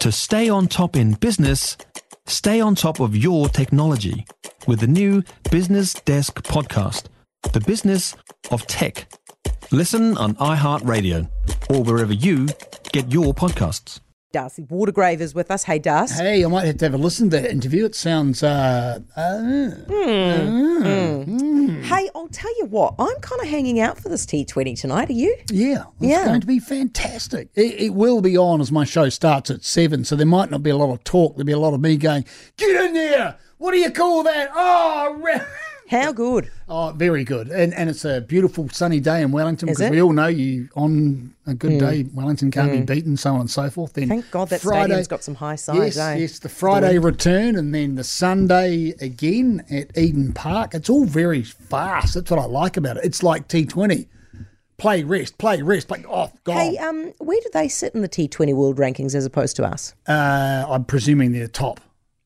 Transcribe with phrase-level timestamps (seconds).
[0.00, 1.76] To stay on top in business,
[2.26, 4.26] stay on top of your technology
[4.66, 7.04] with the new Business Desk podcast,
[7.52, 8.16] The Business
[8.50, 9.06] of Tech.
[9.70, 11.28] Listen on iHeartRadio
[11.70, 12.48] or wherever you
[12.92, 14.00] get your podcasts.
[14.32, 15.64] D'Arcy Waldegrave is with us.
[15.64, 16.14] Hey, D'Arcy.
[16.14, 17.84] Hey, I might have to have a listen to that interview.
[17.84, 18.42] It sounds.
[18.42, 19.42] Uh, uh,
[19.88, 21.29] Hey, I'll
[22.32, 25.08] tell you what, I'm kind of hanging out for this T20 tonight.
[25.10, 25.36] Are you?
[25.50, 26.24] yeah, it's Yeah.
[26.26, 27.48] going to be fantastic.
[27.54, 30.62] It, it will be on as my show starts at seven, so there might not
[30.62, 31.34] be a lot of talk.
[31.36, 32.24] There'll be a lot of me going,
[32.56, 33.36] "Get in there!
[33.58, 34.50] What do you call that?
[34.54, 35.40] Oh, re-"
[35.90, 36.50] How good?
[36.68, 39.92] oh, very good." And and it's a beautiful sunny day in Wellington Is because it?
[39.92, 43.50] we all know you on a good day, Wellington can't be beaten, so on and
[43.50, 43.94] so forth.
[43.94, 46.14] Then Thank God that Friday, stadium's got some high sides, Yes, eh?
[46.16, 50.74] yes, the Friday return and then the Sunday again at Eden Park.
[50.74, 52.14] It's all very fast.
[52.14, 53.04] That's what I like about it.
[53.04, 54.06] It's like T20.
[54.78, 56.52] Play, rest, play, rest, play off, go.
[56.52, 59.94] Hey, um, where do they sit in the T20 world rankings as opposed to us
[60.08, 61.80] uh, I'm presuming they're top.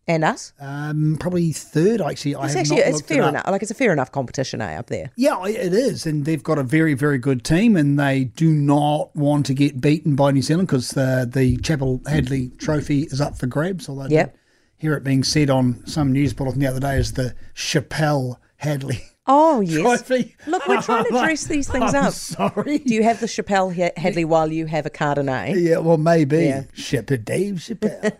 [0.06, 0.52] And us?
[0.60, 2.02] Um, probably third.
[2.02, 3.46] Actually, I It's have actually not it's looked it enough.
[3.48, 5.10] Like it's a fair enough competition, eh, up there.
[5.16, 9.14] Yeah, it is, and they've got a very, very good team, and they do not
[9.16, 13.38] want to get beaten by New Zealand because the the Chappell Hadley Trophy is up
[13.38, 13.88] for grabs.
[13.88, 14.32] Although I Yep.
[14.32, 14.40] did
[14.76, 19.00] hear it being said on some news bulletin the other day as the Chappelle Hadley
[19.26, 19.80] Oh yes.
[19.80, 20.36] Trophy.
[20.46, 22.12] Look, we're trying to dress these things I'm up.
[22.12, 22.78] Sorry.
[22.78, 25.54] Do you have the Chappelle Ha- Hadley while you have a Cardinet?
[25.62, 26.64] yeah, well, maybe Yeah.
[26.74, 28.12] Shepherd Dave Chappelle.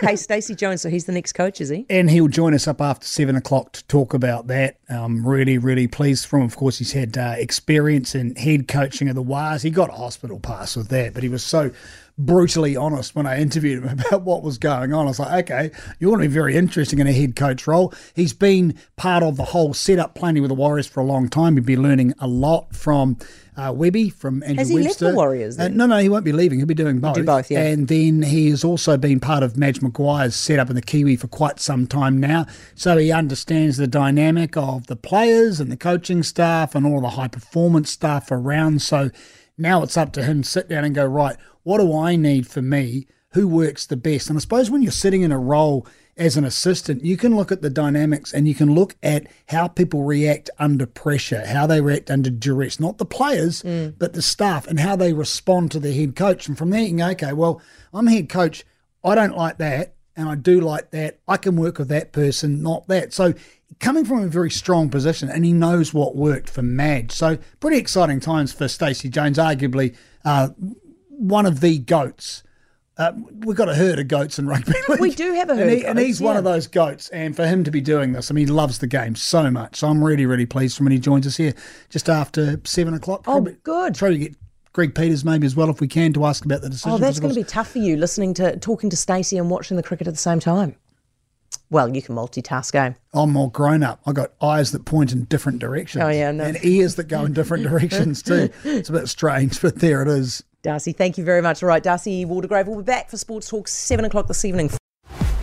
[0.00, 0.80] hey, Stacey Jones.
[0.80, 1.84] So he's the next coach, is he?
[1.90, 4.78] and he'll join us up after seven o'clock to talk about that.
[4.88, 6.40] I'm really, really pleased from.
[6.40, 6.46] him.
[6.46, 9.62] Of course, he's had uh, experience in head coaching of the Wires.
[9.62, 11.70] He got a hospital pass with that, but he was so
[12.18, 15.04] brutally honest when I interviewed him about what was going on.
[15.06, 17.92] I was like, okay, you're going to be very interesting in a head coach role.
[18.14, 21.56] He's been part of the whole setup, playing with the Warriors for a long time.
[21.56, 23.18] He'd be learning a lot from.
[23.58, 25.08] Uh, Webby from Andrew Has he left Webster.
[25.12, 26.58] the Warriors Uh, no, no, he won't be leaving.
[26.58, 27.14] He'll be doing both.
[27.14, 27.62] Do both, yeah.
[27.62, 31.26] And then he has also been part of Madge Maguire's setup in the Kiwi for
[31.26, 32.44] quite some time now.
[32.74, 37.08] So he understands the dynamic of the players and the coaching staff and all the
[37.08, 38.82] high performance staff around.
[38.82, 39.08] So
[39.56, 42.46] now it's up to him to sit down and go, right, what do I need
[42.46, 43.08] for me?
[43.30, 44.28] Who works the best?
[44.28, 45.84] And I suppose when you're sitting in a role
[46.16, 49.66] as an assistant, you can look at the dynamics and you can look at how
[49.66, 53.62] people react under pressure, how they react under duress, not the players,
[53.98, 56.46] but the staff, and how they respond to the head coach.
[56.46, 57.60] And from there, you can go, okay, well,
[57.92, 58.64] I'm head coach.
[59.02, 61.18] I don't like that, and I do like that.
[61.26, 63.12] I can work with that person, not that.
[63.12, 63.34] So
[63.80, 67.10] coming from a very strong position, and he knows what worked for Madge.
[67.10, 70.50] So pretty exciting times for Stacey Jones, arguably uh,
[71.28, 72.42] one of the goats.
[72.98, 73.12] Uh,
[73.44, 75.00] we've got a herd of goats in rugby league.
[75.00, 77.08] We do have a herd and, of he- and goats, he's one of those goats.
[77.10, 79.76] And for him to be doing this, I mean, he loves the game so much.
[79.76, 81.52] So I'm really, really pleased when he joins us here
[81.90, 83.24] just after seven o'clock.
[83.26, 83.94] Oh, good.
[83.94, 84.34] Try to get
[84.72, 86.92] Greg Peters maybe as well if we can to ask about the decision.
[86.92, 89.76] Oh, that's going to be tough for you, listening to talking to Stacey and watching
[89.76, 90.74] the cricket at the same time.
[91.68, 92.92] Well, you can multitask, eh?
[93.12, 94.00] I'm more grown up.
[94.06, 96.02] I've got eyes that point in different directions.
[96.04, 96.44] Oh, yeah, no.
[96.44, 98.50] And ears that go in different directions too.
[98.64, 100.42] It's a bit strange, but there it is.
[100.66, 101.62] D'Arcy, thank you very much.
[101.62, 104.70] All right, D'Arcy Waldegrave will be back for Sports Talk 7 o'clock this evening.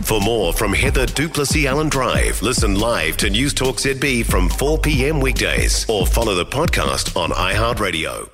[0.02, 4.78] For more from Heather du Plessis-Allen Drive, listen live to News Talk ZB from 4
[4.80, 5.20] p.m.
[5.20, 8.33] weekdays or follow the podcast on iHeartRadio.